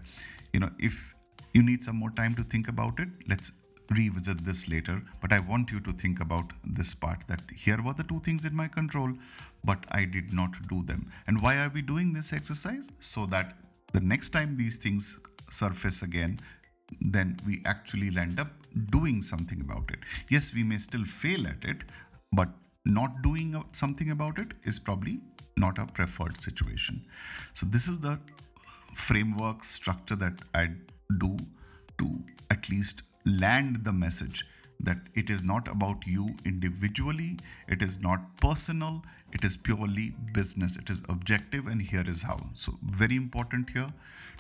you 0.53 0.59
know 0.59 0.71
if 0.79 1.15
you 1.53 1.63
need 1.63 1.83
some 1.83 1.97
more 1.97 2.11
time 2.11 2.35
to 2.35 2.43
think 2.43 2.67
about 2.67 2.99
it 2.99 3.09
let's 3.27 3.51
revisit 3.91 4.43
this 4.45 4.67
later, 4.67 5.01
but 5.21 5.33
I 5.33 5.39
want 5.39 5.71
you 5.71 5.79
to 5.81 5.91
think 5.91 6.19
about 6.19 6.51
this 6.63 6.93
part 6.93 7.27
that 7.27 7.41
here 7.55 7.81
were 7.81 7.93
the 7.93 8.03
two 8.03 8.19
things 8.19 8.45
in 8.45 8.55
my 8.55 8.67
control, 8.67 9.13
but 9.63 9.85
I 9.91 10.05
did 10.05 10.33
not 10.33 10.67
do 10.67 10.83
them. 10.83 11.11
And 11.27 11.41
why 11.41 11.57
are 11.57 11.69
we 11.69 11.81
doing 11.81 12.13
this 12.13 12.33
exercise? 12.33 12.89
So 12.99 13.25
that 13.27 13.57
the 13.93 13.99
next 13.99 14.29
time 14.29 14.55
these 14.55 14.77
things 14.77 15.19
surface 15.49 16.01
again, 16.01 16.39
then 16.99 17.37
we 17.45 17.61
actually 17.65 18.17
end 18.17 18.39
up 18.39 18.51
doing 18.89 19.21
something 19.21 19.61
about 19.61 19.91
it. 19.91 19.99
Yes, 20.29 20.53
we 20.53 20.63
may 20.63 20.77
still 20.77 21.05
fail 21.05 21.47
at 21.47 21.63
it, 21.63 21.83
but 22.31 22.49
not 22.85 23.21
doing 23.21 23.63
something 23.73 24.09
about 24.11 24.39
it 24.39 24.53
is 24.63 24.79
probably 24.79 25.19
not 25.57 25.77
a 25.77 25.85
preferred 25.85 26.41
situation. 26.41 27.05
So, 27.53 27.65
this 27.65 27.87
is 27.87 27.99
the 27.99 28.19
framework 28.95 29.63
structure 29.63 30.15
that 30.15 30.41
I 30.53 30.71
do 31.19 31.37
to 31.99 32.23
at 32.49 32.69
least 32.69 33.03
land 33.25 33.83
the 33.83 33.93
message 33.93 34.45
that 34.83 34.97
it 35.13 35.29
is 35.29 35.43
not 35.43 35.67
about 35.67 36.05
you 36.05 36.35
individually, 36.45 37.37
it 37.67 37.81
is 37.81 37.99
not 37.99 38.19
personal, 38.37 39.03
it 39.31 39.45
is 39.45 39.55
purely 39.55 40.13
business, 40.33 40.75
it 40.75 40.89
is 40.89 41.01
objective, 41.09 41.67
and 41.67 41.81
here 41.81 42.03
is 42.07 42.23
how. 42.23 42.39
So, 42.53 42.77
very 42.83 43.15
important 43.15 43.69
here 43.69 43.87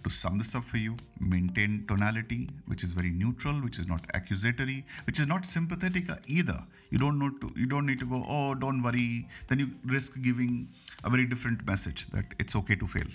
to 0.03 0.09
sum 0.09 0.37
this 0.37 0.55
up 0.55 0.63
for 0.63 0.77
you 0.77 0.97
maintain 1.19 1.85
tonality, 1.87 2.49
which 2.65 2.83
is 2.83 2.93
very 2.93 3.11
neutral, 3.11 3.53
which 3.61 3.77
is 3.77 3.87
not 3.87 4.05
accusatory, 4.13 4.83
which 5.05 5.19
is 5.19 5.27
not 5.27 5.45
sympathetic 5.45 6.05
either. 6.27 6.57
You 6.89 6.97
don't 6.97 7.19
know 7.19 7.29
to, 7.29 7.53
you 7.55 7.67
don't 7.67 7.85
need 7.85 7.99
to 7.99 8.05
go, 8.05 8.25
oh, 8.27 8.55
don't 8.55 8.81
worry, 8.81 9.27
then 9.47 9.59
you 9.59 9.71
risk 9.85 10.19
giving 10.21 10.67
a 11.03 11.09
very 11.09 11.25
different 11.25 11.65
message 11.65 12.07
that 12.07 12.25
it's 12.39 12.55
okay 12.55 12.75
to 12.75 12.87
fail. 12.87 13.07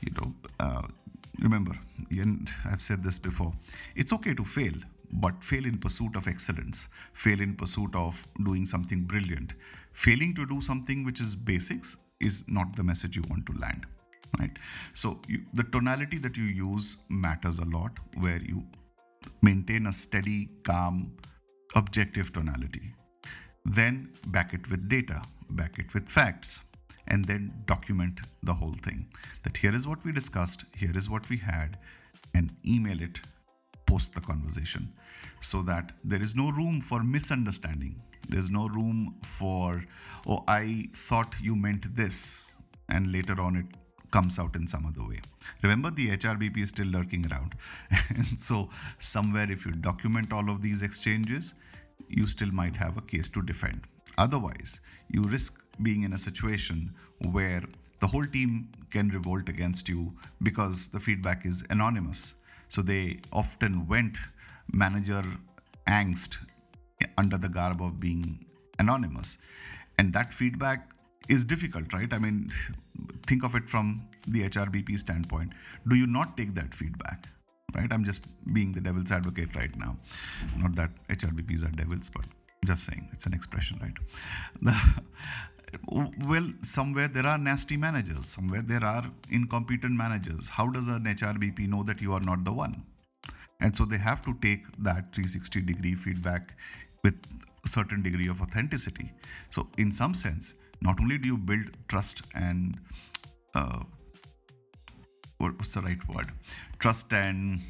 You 0.00 0.12
know, 0.18 0.34
uh, 0.60 0.82
remember, 1.40 1.78
and 2.10 2.50
I've 2.64 2.82
said 2.82 3.02
this 3.02 3.18
before, 3.18 3.52
it's 3.94 4.12
okay 4.12 4.34
to 4.34 4.44
fail 4.44 4.72
but 5.12 5.42
fail 5.42 5.64
in 5.64 5.78
pursuit 5.78 6.16
of 6.16 6.26
excellence, 6.26 6.88
fail 7.12 7.40
in 7.40 7.54
pursuit 7.54 7.94
of 7.94 8.26
doing 8.44 8.64
something 8.64 9.02
brilliant. 9.02 9.54
Failing 9.92 10.34
to 10.34 10.46
do 10.46 10.60
something 10.60 11.04
which 11.04 11.20
is 11.20 11.34
basics 11.34 11.96
is 12.20 12.44
not 12.48 12.76
the 12.76 12.82
message 12.82 13.16
you 13.16 13.22
want 13.28 13.46
to 13.46 13.52
land. 13.58 13.86
Right? 14.38 14.58
So, 14.92 15.20
you, 15.28 15.42
the 15.54 15.62
tonality 15.64 16.18
that 16.18 16.36
you 16.36 16.44
use 16.44 16.98
matters 17.08 17.58
a 17.58 17.64
lot, 17.64 17.92
where 18.18 18.42
you 18.42 18.64
maintain 19.42 19.86
a 19.86 19.92
steady, 19.92 20.50
calm, 20.64 21.16
objective 21.74 22.32
tonality. 22.32 22.94
Then 23.64 24.12
back 24.28 24.54
it 24.54 24.70
with 24.70 24.88
data, 24.88 25.22
back 25.50 25.78
it 25.78 25.92
with 25.94 26.08
facts, 26.08 26.64
and 27.08 27.24
then 27.24 27.52
document 27.66 28.20
the 28.42 28.54
whole 28.54 28.74
thing. 28.74 29.06
That 29.44 29.56
here 29.56 29.74
is 29.74 29.86
what 29.86 30.04
we 30.04 30.12
discussed, 30.12 30.64
here 30.76 30.96
is 30.96 31.08
what 31.08 31.28
we 31.28 31.36
had, 31.36 31.78
and 32.34 32.54
email 32.66 33.00
it 33.00 33.20
post 33.86 34.14
the 34.14 34.20
conversation 34.20 34.92
so 35.40 35.62
that 35.62 35.92
there 36.04 36.22
is 36.22 36.34
no 36.34 36.50
room 36.50 36.80
for 36.80 37.02
misunderstanding. 37.02 38.02
There's 38.28 38.50
no 38.50 38.68
room 38.68 39.16
for, 39.22 39.84
oh, 40.26 40.44
I 40.48 40.86
thought 40.92 41.34
you 41.40 41.54
meant 41.54 41.94
this, 41.94 42.52
and 42.88 43.12
later 43.12 43.40
on 43.40 43.56
it 43.56 43.66
comes 44.10 44.38
out 44.38 44.56
in 44.56 44.66
some 44.66 44.86
other 44.86 45.06
way. 45.06 45.20
Remember, 45.62 45.90
the 45.90 46.16
HRBP 46.16 46.58
is 46.58 46.70
still 46.70 46.86
lurking 46.86 47.26
around. 47.30 47.54
and 48.08 48.38
so, 48.38 48.70
somewhere, 48.98 49.50
if 49.50 49.64
you 49.66 49.72
document 49.72 50.32
all 50.32 50.50
of 50.50 50.60
these 50.60 50.82
exchanges, 50.82 51.54
you 52.08 52.26
still 52.26 52.50
might 52.50 52.76
have 52.76 52.96
a 52.96 53.02
case 53.02 53.28
to 53.30 53.42
defend. 53.42 53.82
Otherwise, 54.18 54.80
you 55.08 55.22
risk 55.22 55.62
being 55.82 56.02
in 56.02 56.12
a 56.12 56.18
situation 56.18 56.94
where 57.30 57.62
the 58.00 58.06
whole 58.06 58.26
team 58.26 58.68
can 58.90 59.08
revolt 59.08 59.48
against 59.48 59.88
you 59.88 60.14
because 60.42 60.88
the 60.88 61.00
feedback 61.00 61.44
is 61.44 61.64
anonymous 61.70 62.34
so 62.68 62.82
they 62.82 63.18
often 63.32 63.86
went 63.86 64.16
manager 64.72 65.22
angst 65.86 66.38
under 67.16 67.38
the 67.38 67.48
garb 67.48 67.80
of 67.80 68.00
being 68.00 68.44
anonymous. 68.78 69.38
And 69.98 70.12
that 70.12 70.32
feedback 70.32 70.90
is 71.28 71.44
difficult, 71.44 71.92
right? 71.92 72.12
I 72.12 72.18
mean, 72.18 72.50
think 73.26 73.44
of 73.44 73.54
it 73.54 73.68
from 73.68 74.08
the 74.26 74.48
HRBP 74.48 74.98
standpoint. 74.98 75.52
Do 75.88 75.96
you 75.96 76.06
not 76.06 76.36
take 76.36 76.54
that 76.54 76.74
feedback? 76.74 77.28
Right? 77.74 77.92
I'm 77.92 78.04
just 78.04 78.22
being 78.52 78.72
the 78.72 78.80
devil's 78.80 79.12
advocate 79.12 79.54
right 79.54 79.74
now. 79.76 79.96
Not 80.56 80.76
that 80.76 80.90
HRBPs 81.08 81.64
are 81.64 81.70
devils, 81.70 82.10
but 82.10 82.24
just 82.64 82.84
saying 82.84 83.08
it's 83.12 83.26
an 83.26 83.34
expression, 83.34 83.78
right? 83.82 84.74
well, 86.26 86.52
somewhere 86.62 87.08
there 87.08 87.26
are 87.26 87.38
nasty 87.38 87.76
managers, 87.76 88.26
somewhere 88.26 88.62
there 88.62 88.84
are 88.84 89.04
incompetent 89.30 89.92
managers. 89.92 90.48
How 90.48 90.68
does 90.68 90.88
an 90.88 91.04
HRBP 91.04 91.68
know 91.68 91.82
that 91.82 92.00
you 92.00 92.12
are 92.12 92.20
not 92.20 92.44
the 92.44 92.52
one? 92.52 92.84
And 93.60 93.74
so 93.74 93.84
they 93.84 93.98
have 93.98 94.22
to 94.22 94.34
take 94.40 94.66
that 94.78 95.14
360 95.14 95.62
degree 95.62 95.94
feedback 95.94 96.56
with 97.02 97.14
a 97.64 97.68
certain 97.68 98.02
degree 98.02 98.28
of 98.28 98.40
authenticity. 98.42 99.12
So, 99.50 99.68
in 99.78 99.90
some 99.90 100.14
sense, 100.14 100.54
not 100.80 101.00
only 101.00 101.18
do 101.18 101.28
you 101.28 101.38
build 101.38 101.66
trust 101.88 102.22
and 102.34 102.78
uh, 103.54 103.82
what's 105.38 105.74
the 105.74 105.80
right 105.80 106.08
word? 106.08 106.32
Trust 106.78 107.12
and 107.12 107.60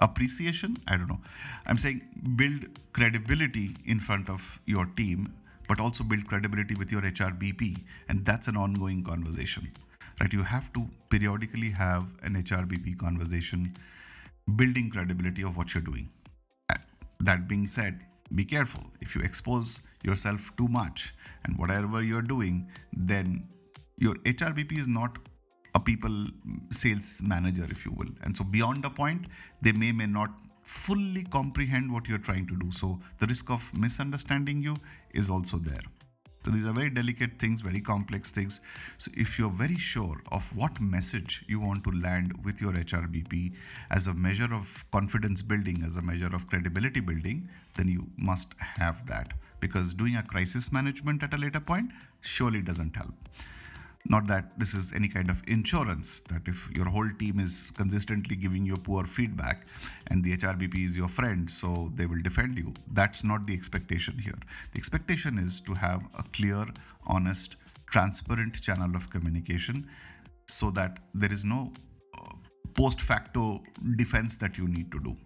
appreciation. 0.00 0.76
I 0.86 0.96
don't 0.96 1.08
know. 1.08 1.20
I'm 1.66 1.78
saying 1.78 2.02
build 2.36 2.66
credibility 2.92 3.76
in 3.84 4.00
front 4.00 4.28
of 4.28 4.60
your 4.66 4.86
team 4.86 5.32
but 5.68 5.78
also 5.78 6.02
build 6.02 6.26
credibility 6.26 6.74
with 6.74 6.90
your 6.90 7.02
HRBP. 7.02 7.84
And 8.08 8.24
that's 8.24 8.48
an 8.48 8.56
ongoing 8.56 9.04
conversation, 9.04 9.70
right? 10.20 10.32
You 10.32 10.42
have 10.42 10.72
to 10.72 10.88
periodically 11.10 11.70
have 11.70 12.06
an 12.22 12.42
HRBP 12.42 12.98
conversation, 12.98 13.76
building 14.56 14.90
credibility 14.90 15.42
of 15.42 15.56
what 15.56 15.74
you're 15.74 15.82
doing. 15.82 16.08
That 17.20 17.48
being 17.48 17.66
said, 17.66 18.00
be 18.34 18.44
careful. 18.44 18.82
If 19.00 19.14
you 19.14 19.22
expose 19.22 19.80
yourself 20.02 20.52
too 20.56 20.68
much 20.68 21.14
and 21.44 21.58
whatever 21.58 22.02
you're 22.02 22.22
doing, 22.22 22.68
then 22.92 23.48
your 23.98 24.14
HRBP 24.16 24.78
is 24.78 24.88
not 24.88 25.18
a 25.74 25.80
people 25.80 26.26
sales 26.70 27.20
manager, 27.22 27.66
if 27.70 27.84
you 27.84 27.92
will. 27.92 28.08
And 28.22 28.36
so 28.36 28.44
beyond 28.44 28.84
a 28.84 28.90
point, 28.90 29.26
they 29.60 29.72
may 29.72 29.92
may 29.92 30.06
not 30.06 30.30
fully 30.68 31.22
comprehend 31.24 31.90
what 31.90 32.06
you're 32.06 32.18
trying 32.18 32.46
to 32.46 32.54
do. 32.54 32.70
So 32.70 33.00
the 33.18 33.26
risk 33.26 33.50
of 33.50 33.72
misunderstanding 33.76 34.62
you 34.62 34.76
is 35.14 35.30
also 35.30 35.56
there. 35.56 35.80
So 36.44 36.50
these 36.50 36.66
are 36.66 36.72
very 36.72 36.90
delicate 36.90 37.38
things, 37.38 37.62
very 37.62 37.80
complex 37.80 38.30
things. 38.30 38.60
So 38.98 39.10
if 39.16 39.38
you're 39.38 39.50
very 39.50 39.76
sure 39.76 40.20
of 40.30 40.44
what 40.54 40.78
message 40.80 41.42
you 41.48 41.58
want 41.58 41.84
to 41.84 41.90
land 41.90 42.32
with 42.44 42.60
your 42.60 42.72
HRBP 42.72 43.54
as 43.90 44.06
a 44.06 44.14
measure 44.14 44.54
of 44.54 44.84
confidence 44.90 45.42
building, 45.42 45.82
as 45.84 45.96
a 45.96 46.02
measure 46.02 46.34
of 46.34 46.46
credibility 46.48 47.00
building, 47.00 47.48
then 47.76 47.88
you 47.88 48.06
must 48.16 48.52
have 48.58 49.06
that. 49.06 49.32
Because 49.60 49.94
doing 49.94 50.16
a 50.16 50.22
crisis 50.22 50.70
management 50.70 51.22
at 51.22 51.34
a 51.34 51.38
later 51.38 51.60
point 51.60 51.90
surely 52.20 52.60
doesn't 52.60 52.94
help. 52.94 53.14
Not 54.08 54.26
that 54.28 54.58
this 54.58 54.72
is 54.74 54.92
any 54.94 55.08
kind 55.08 55.28
of 55.28 55.42
insurance, 55.46 56.22
that 56.22 56.42
if 56.46 56.70
your 56.70 56.86
whole 56.86 57.10
team 57.18 57.38
is 57.38 57.70
consistently 57.76 58.36
giving 58.36 58.64
you 58.64 58.76
poor 58.76 59.04
feedback 59.04 59.66
and 60.06 60.24
the 60.24 60.36
HRBP 60.36 60.84
is 60.86 60.96
your 60.96 61.08
friend, 61.08 61.48
so 61.48 61.92
they 61.94 62.06
will 62.06 62.22
defend 62.22 62.56
you. 62.56 62.72
That's 62.92 63.22
not 63.22 63.46
the 63.46 63.52
expectation 63.52 64.18
here. 64.18 64.38
The 64.72 64.78
expectation 64.78 65.38
is 65.38 65.60
to 65.60 65.74
have 65.74 66.02
a 66.18 66.22
clear, 66.32 66.66
honest, 67.06 67.56
transparent 67.90 68.60
channel 68.62 68.96
of 68.96 69.10
communication 69.10 69.88
so 70.46 70.70
that 70.70 71.00
there 71.12 71.32
is 71.32 71.44
no 71.44 71.72
uh, 72.18 72.32
post 72.74 73.02
facto 73.02 73.62
defense 73.96 74.38
that 74.38 74.56
you 74.56 74.68
need 74.68 74.90
to 74.92 75.00
do. 75.00 75.16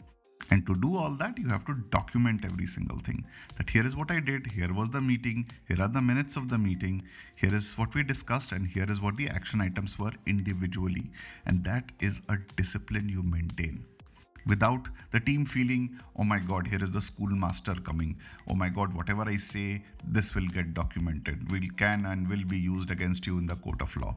And 0.51 0.67
to 0.67 0.75
do 0.75 0.97
all 0.97 1.11
that, 1.17 1.39
you 1.39 1.49
have 1.49 1.65
to 1.67 1.75
document 1.91 2.45
every 2.45 2.67
single 2.67 2.99
thing. 2.99 3.25
That 3.57 3.71
here 3.71 3.87
is 3.87 3.97
what 3.97 4.11
I 4.11 4.21
did, 4.21 4.47
here 4.53 4.73
was 4.73 4.91
the 4.91 5.01
meeting, 5.01 5.49
here 5.67 5.81
are 5.81 5.89
the 5.89 6.03
minutes 6.03 6.37
of 6.37 6.49
the 6.49 6.59
meeting, 6.59 7.03
here 7.37 7.55
is 7.55 7.79
what 7.79 7.95
we 7.95 8.03
discussed, 8.03 8.53
and 8.53 8.67
here 8.67 8.87
is 8.89 9.01
what 9.01 9.17
the 9.17 9.29
action 9.29 9.61
items 9.61 9.99
were 9.99 10.13
individually. 10.27 11.11
And 11.47 11.65
that 11.65 11.91
is 12.01 12.21
a 12.29 12.37
discipline 12.57 13.09
you 13.09 13.23
maintain 13.23 13.85
without 14.47 14.89
the 15.11 15.21
team 15.21 15.45
feeling, 15.45 15.99
oh 16.17 16.25
my 16.25 16.39
god, 16.39 16.67
here 16.67 16.83
is 16.83 16.91
the 16.91 17.01
schoolmaster 17.01 17.75
coming. 17.75 18.17
Oh 18.49 18.55
my 18.55 18.69
god, 18.69 18.93
whatever 18.95 19.23
I 19.23 19.37
say, 19.37 19.85
this 20.07 20.35
will 20.35 20.47
get 20.47 20.75
documented, 20.75 21.51
will 21.51 21.61
can 21.77 22.07
and 22.07 22.29
will 22.29 22.45
be 22.45 22.59
used 22.59 22.91
against 22.91 23.27
you 23.27 23.39
in 23.39 23.47
the 23.47 23.57
court 23.57 23.81
of 23.81 23.97
law. 23.97 24.17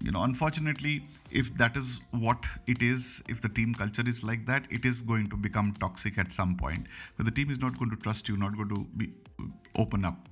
You 0.00 0.12
know, 0.12 0.22
unfortunately, 0.22 1.02
if 1.30 1.52
that 1.54 1.76
is 1.76 2.00
what 2.12 2.46
it 2.66 2.82
is, 2.82 3.22
if 3.28 3.40
the 3.40 3.48
team 3.48 3.74
culture 3.74 4.04
is 4.06 4.22
like 4.22 4.46
that, 4.46 4.64
it 4.70 4.84
is 4.84 5.02
going 5.02 5.28
to 5.30 5.36
become 5.36 5.74
toxic 5.80 6.18
at 6.18 6.32
some 6.32 6.56
point. 6.56 6.86
But 7.16 7.26
the 7.26 7.32
team 7.32 7.50
is 7.50 7.58
not 7.58 7.78
going 7.78 7.90
to 7.90 7.96
trust 7.96 8.28
you, 8.28 8.36
not 8.36 8.56
going 8.56 8.68
to 8.68 8.86
be 8.96 9.12
open 9.76 10.04
up 10.04 10.28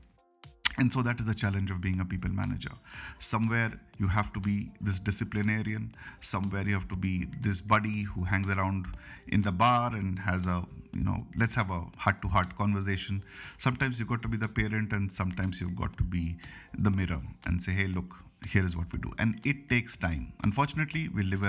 and 0.79 0.93
so 0.93 1.03
that 1.03 1.19
is 1.19 1.27
the 1.27 1.35
challenge 1.35 1.71
of 1.71 1.81
being 1.81 2.01
a 2.01 2.05
people 2.05 2.31
manager. 2.31 2.71
Somewhere 3.19 3.81
you 3.99 4.09
have 4.09 4.33
to 4.35 4.41
be 4.41 4.71
this 4.81 5.01
disciplinarian, 5.01 5.95
somewhere 6.21 6.67
you 6.67 6.75
have 6.75 6.89
to 6.89 6.97
be 6.97 7.29
this 7.41 7.63
buddy 7.63 8.03
who 8.03 8.25
hangs 8.25 8.51
around 8.51 8.87
in 9.29 9.41
the 9.41 9.53
bar 9.53 9.95
and 9.95 10.19
has 10.19 10.47
a, 10.47 10.65
you 10.93 11.03
know, 11.03 11.27
let's 11.37 11.55
have 11.55 11.71
a 11.71 11.85
heart 11.97 12.21
to 12.23 12.29
heart 12.29 12.55
conversation. 12.57 13.25
Sometimes 13.57 13.99
you've 13.99 14.09
got 14.09 14.21
to 14.23 14.29
be 14.29 14.37
the 14.37 14.49
parent 14.49 14.93
and 14.93 15.11
sometimes 15.11 15.61
you've 15.61 15.77
got 15.77 15.97
to 15.97 16.05
be 16.05 16.37
the 16.79 16.91
mirror 16.91 17.23
and 17.47 17.61
say, 17.61 17.73
hey, 17.73 17.87
look, 17.87 18.15
here 18.45 18.65
is 18.65 18.77
what 18.77 18.93
we 18.93 18.99
do. 18.99 19.11
And 19.19 19.41
it 19.45 19.69
takes 19.69 19.97
time. 19.97 20.33
Unfortunately, 20.45 21.09
we 21.09 21.23
live 21.23 21.43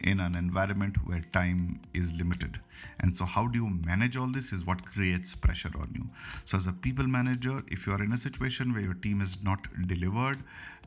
in 0.00 0.20
an 0.20 0.36
environment 0.36 0.96
where 1.06 1.20
time 1.32 1.80
is 1.94 2.12
limited. 2.14 2.60
And 3.00 3.16
so, 3.16 3.24
how 3.24 3.46
do 3.46 3.58
you 3.58 3.70
manage 3.84 4.16
all 4.16 4.26
this 4.26 4.52
is 4.52 4.66
what 4.66 4.84
creates 4.84 5.34
pressure 5.34 5.70
on 5.78 5.90
you. 5.94 6.08
So, 6.44 6.56
as 6.56 6.66
a 6.66 6.72
people 6.72 7.06
manager, 7.06 7.62
if 7.68 7.86
you 7.86 7.92
are 7.92 8.02
in 8.02 8.12
a 8.12 8.18
situation 8.18 8.72
where 8.72 8.82
your 8.82 8.94
team 8.94 9.20
is 9.20 9.42
not 9.42 9.66
delivered 9.86 10.42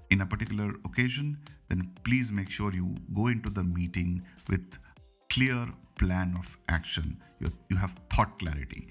in 0.09 0.21
a 0.21 0.25
particular 0.25 0.73
occasion, 0.85 1.37
then 1.69 1.91
please 2.03 2.31
make 2.31 2.49
sure 2.49 2.73
you 2.73 2.95
go 3.13 3.27
into 3.27 3.49
the 3.49 3.63
meeting 3.63 4.23
with 4.49 4.77
clear 5.29 5.67
plan 5.97 6.35
of 6.37 6.57
action. 6.67 7.17
You, 7.39 7.51
you 7.69 7.77
have 7.77 7.95
thought 8.09 8.39
clarity. 8.39 8.87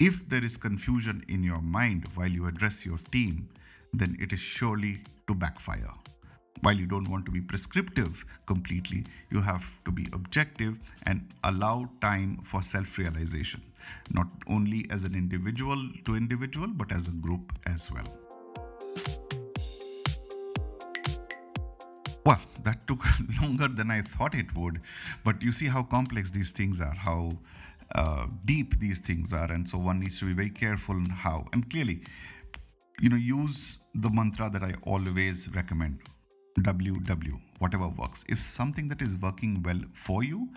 If 0.00 0.28
there 0.28 0.44
is 0.44 0.56
confusion 0.56 1.24
in 1.28 1.42
your 1.42 1.60
mind 1.60 2.06
while 2.14 2.28
you 2.28 2.46
address 2.46 2.86
your 2.86 2.98
team, 3.10 3.48
then 3.92 4.16
it 4.20 4.32
is 4.32 4.38
surely 4.38 5.00
to 5.28 5.34
backfire. 5.34 5.94
while 6.62 6.74
you 6.74 6.86
don't 6.86 7.08
want 7.08 7.24
to 7.24 7.30
be 7.30 7.40
prescriptive 7.40 8.24
completely, 8.46 9.04
you 9.30 9.40
have 9.40 9.66
to 9.84 9.92
be 9.92 10.06
objective 10.12 10.80
and 11.04 11.28
allow 11.44 11.88
time 12.00 12.38
for 12.42 12.62
self 12.62 12.98
realization, 12.98 13.62
not 14.10 14.26
only 14.48 14.86
as 14.90 15.04
an 15.04 15.14
individual 15.14 15.76
to 16.04 16.16
individual, 16.16 16.68
but 16.68 16.92
as 16.92 17.08
a 17.08 17.12
group 17.12 17.52
as 17.66 17.90
well. 17.92 18.08
Well, 22.26 22.40
that 22.64 22.86
took 22.86 23.04
longer 23.40 23.68
than 23.68 23.90
I 23.90 24.02
thought 24.02 24.34
it 24.34 24.54
would, 24.56 24.80
but 25.24 25.42
you 25.42 25.52
see 25.52 25.66
how 25.66 25.82
complex 25.82 26.30
these 26.30 26.50
things 26.50 26.80
are, 26.80 26.94
how 26.94 27.38
uh, 27.94 28.26
deep 28.44 28.78
these 28.80 28.98
things 28.98 29.32
are, 29.32 29.50
and 29.50 29.66
so 29.66 29.78
one 29.78 30.00
needs 30.00 30.18
to 30.20 30.26
be 30.26 30.34
very 30.34 30.50
careful 30.50 30.96
in 30.96 31.06
how. 31.06 31.46
And 31.52 31.70
clearly, 31.70 32.02
you 33.00 33.08
know, 33.08 33.16
use 33.16 33.80
the 33.94 34.10
mantra 34.10 34.50
that 34.50 34.62
I 34.62 34.74
always 34.82 35.48
recommend. 35.54 36.00
WW, 36.60 37.40
whatever 37.58 37.88
works. 37.88 38.24
If 38.28 38.38
something 38.38 38.88
that 38.88 39.00
is 39.00 39.16
working 39.16 39.62
well 39.62 39.80
for 39.92 40.24
you, 40.24 40.48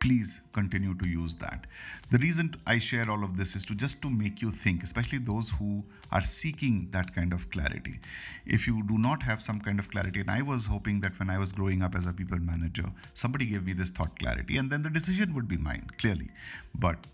please 0.00 0.40
continue 0.52 0.94
to 0.94 1.08
use 1.08 1.34
that. 1.36 1.66
The 2.10 2.18
reason 2.18 2.54
i 2.66 2.78
share 2.78 3.10
all 3.10 3.24
of 3.24 3.36
this 3.36 3.56
is 3.56 3.64
to 3.66 3.74
just 3.74 4.02
to 4.02 4.10
make 4.10 4.42
you 4.42 4.50
think 4.50 4.82
especially 4.82 5.18
those 5.18 5.50
who 5.50 5.84
are 6.12 6.22
seeking 6.22 6.88
that 6.90 7.14
kind 7.14 7.32
of 7.32 7.50
clarity. 7.50 7.98
If 8.44 8.66
you 8.66 8.82
do 8.86 8.98
not 8.98 9.22
have 9.22 9.42
some 9.42 9.60
kind 9.60 9.78
of 9.78 9.90
clarity 9.90 10.20
and 10.20 10.30
i 10.30 10.42
was 10.42 10.66
hoping 10.66 11.00
that 11.00 11.18
when 11.18 11.30
i 11.30 11.38
was 11.38 11.52
growing 11.52 11.82
up 11.82 11.94
as 11.94 12.06
a 12.06 12.12
people 12.12 12.38
manager 12.38 12.84
somebody 13.14 13.46
gave 13.46 13.64
me 13.64 13.72
this 13.72 13.90
thought 13.90 14.18
clarity 14.18 14.58
and 14.58 14.70
then 14.70 14.82
the 14.82 14.90
decision 14.90 15.34
would 15.34 15.48
be 15.48 15.56
mine 15.56 15.88
clearly. 15.98 16.28
But 16.74 17.06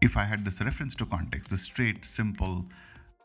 if 0.00 0.16
i 0.16 0.24
had 0.24 0.44
this 0.44 0.60
reference 0.60 0.94
to 0.94 1.06
context 1.06 1.50
the 1.50 1.56
straight 1.56 2.04
simple 2.04 2.64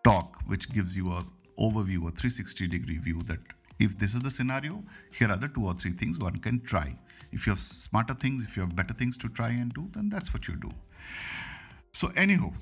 talk 0.04 0.40
which 0.48 0.72
gives 0.72 0.96
you 0.96 1.12
a 1.12 1.26
overview 1.60 2.08
a 2.08 2.12
360 2.12 2.68
degree 2.68 2.98
view 2.98 3.22
that 3.24 3.40
if 3.80 3.98
this 3.98 4.14
is 4.14 4.22
the 4.22 4.32
scenario 4.32 4.84
here 5.12 5.30
are 5.30 5.38
the 5.38 5.48
two 5.48 5.66
or 5.66 5.74
three 5.74 5.92
things 5.92 6.20
one 6.20 6.38
can 6.38 6.60
try 6.62 6.96
if 7.34 7.48
you 7.48 7.52
have 7.52 7.60
smarter 7.60 8.14
things, 8.14 8.44
if 8.44 8.56
you 8.56 8.62
have 8.62 8.76
better 8.76 8.94
things 8.94 9.18
to 9.18 9.28
try 9.28 9.50
and 9.50 9.74
do, 9.74 9.90
then 9.94 10.10
that's 10.10 10.34
what 10.34 10.48
you 10.48 10.56
do. 10.56 10.70
So, 11.92 12.08
anywho, 12.10 12.54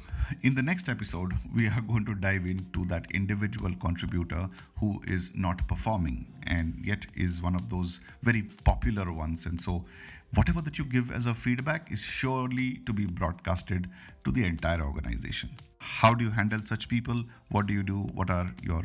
in 0.43 0.55
the 0.55 0.61
next 0.61 0.89
episode, 0.89 1.33
we 1.53 1.67
are 1.67 1.81
going 1.81 2.05
to 2.05 2.15
dive 2.15 2.45
into 2.45 2.85
that 2.85 3.05
individual 3.11 3.73
contributor 3.75 4.49
who 4.79 5.01
is 5.07 5.31
not 5.35 5.67
performing 5.67 6.25
and 6.47 6.75
yet 6.83 7.05
is 7.15 7.41
one 7.41 7.55
of 7.55 7.69
those 7.69 8.01
very 8.23 8.43
popular 8.63 9.11
ones. 9.11 9.45
And 9.45 9.61
so, 9.61 9.85
whatever 10.33 10.61
that 10.61 10.77
you 10.77 10.85
give 10.85 11.11
as 11.11 11.25
a 11.25 11.33
feedback 11.33 11.91
is 11.91 12.01
surely 12.01 12.77
to 12.85 12.93
be 12.93 13.05
broadcasted 13.05 13.89
to 14.23 14.31
the 14.31 14.45
entire 14.45 14.81
organization. 14.81 15.49
How 15.83 16.13
do 16.13 16.23
you 16.23 16.29
handle 16.29 16.61
such 16.63 16.87
people? 16.87 17.23
What 17.49 17.65
do 17.65 17.73
you 17.73 17.81
do? 17.81 18.01
What 18.13 18.29
are 18.29 18.53
your 18.61 18.83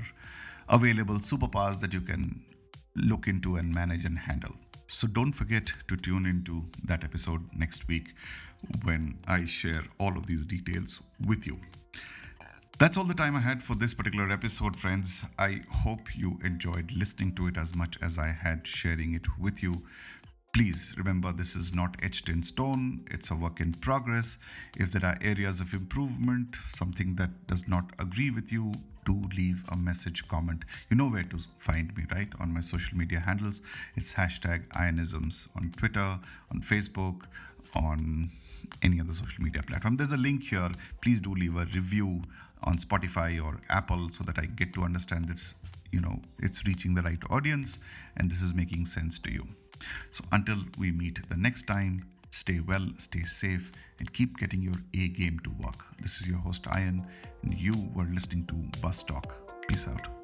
available 0.67 1.17
superpowers 1.17 1.79
that 1.81 1.93
you 1.93 2.00
can 2.00 2.43
look 2.95 3.29
into 3.29 3.57
and 3.57 3.71
manage 3.75 4.07
and 4.07 4.19
handle? 4.19 4.57
So 4.87 5.07
don't 5.07 5.33
forget 5.33 5.75
to 5.88 5.97
tune 5.97 6.25
into 6.25 6.65
that 6.85 7.05
episode 7.05 7.43
next 7.55 7.87
week 7.87 8.15
when 8.83 9.19
I 9.29 9.45
share 9.45 9.83
all 10.00 10.17
of 10.17 10.25
these 10.26 10.47
details 10.47 11.03
with 11.26 11.47
you. 11.47 11.61
That's 12.79 12.97
all 12.97 13.05
the 13.05 13.15
time 13.15 13.37
I 13.37 13.41
had 13.41 13.62
for 13.62 13.75
this 13.75 13.93
particular 13.93 14.31
episode, 14.31 14.79
friends. 14.79 15.26
I 15.38 15.61
hope 15.71 16.17
you 16.17 16.38
enjoyed 16.43 16.93
listening 16.93 17.35
to 17.35 17.47
it 17.47 17.59
as 17.59 17.75
much 17.75 17.99
as 18.00 18.19
I 18.19 18.29
had 18.29 18.67
sharing 18.67 19.12
it 19.12 19.26
with 19.38 19.62
you. 19.62 19.83
Please 20.57 20.95
remember, 20.97 21.33
this 21.33 21.55
is 21.55 21.75
not 21.75 21.99
etched 22.03 22.31
in 22.31 22.43
stone, 22.43 23.05
it's 23.11 23.31
a 23.31 23.35
work 23.35 23.61
in 23.61 23.75
progress. 23.75 24.39
If 24.79 24.91
there 24.91 25.05
are 25.05 25.19
areas 25.21 25.61
of 25.61 25.75
improvement, 25.75 26.57
something 26.71 27.15
that 27.17 27.47
does 27.47 27.69
not 27.69 27.91
agree 27.99 28.31
with 28.31 28.51
you, 28.51 28.73
do 29.05 29.23
leave 29.37 29.65
a 29.69 29.77
message 29.77 30.27
comment. 30.29 30.65
You 30.89 30.97
know 30.97 31.11
where 31.11 31.25
to 31.25 31.41
find 31.59 31.95
me, 31.95 32.05
right? 32.11 32.31
On 32.41 32.55
my 32.55 32.61
social 32.61 32.97
media 32.97 33.21
handles. 33.21 33.61
It's 33.97 34.15
hashtag 34.15 34.67
Ionisms 34.69 35.49
on 35.55 35.73
Twitter, 35.77 36.19
on 36.51 36.63
Facebook, 36.63 37.25
on 37.75 38.31
any 38.81 38.99
other 38.99 39.13
social 39.13 39.45
media 39.45 39.63
platform. 39.63 39.97
There's 39.97 40.13
a 40.13 40.17
link 40.17 40.45
here. 40.45 40.71
Please 41.03 41.21
do 41.21 41.35
leave 41.35 41.57
a 41.57 41.67
review 41.67 42.23
on 42.63 42.79
Spotify 42.79 43.45
or 43.45 43.61
Apple 43.69 44.09
so 44.09 44.25
that 44.25 44.39
I 44.39 44.47
get 44.47 44.73
to 44.73 44.85
understand 44.85 45.29
this, 45.29 45.55
you 45.91 46.01
know, 46.01 46.23
it's 46.39 46.65
reaching 46.65 46.95
the 46.95 47.03
right 47.03 47.23
audience 47.29 47.79
and 48.17 48.31
this 48.31 48.41
is 48.41 48.55
making 48.55 48.87
sense 48.87 49.19
to 49.19 49.31
you. 49.31 49.47
So 50.11 50.25
until 50.33 50.59
we 50.78 50.92
meet 50.92 51.28
the 51.28 51.37
next 51.37 51.66
time, 51.66 52.04
Stay 52.37 52.61
well, 52.61 52.87
stay 52.99 53.23
safe, 53.23 53.73
and 53.99 54.12
keep 54.12 54.37
getting 54.37 54.61
your 54.61 54.75
A 54.92 55.09
game 55.09 55.38
to 55.42 55.50
work. 55.52 55.87
This 56.02 56.21
is 56.21 56.28
your 56.28 56.37
host, 56.37 56.66
Ian, 56.66 57.06
and 57.42 57.59
you 57.59 57.88
were 57.95 58.04
listening 58.04 58.45
to 58.49 58.54
Bus 58.83 59.02
Talk. 59.02 59.66
Peace 59.66 59.88
out. 59.88 60.16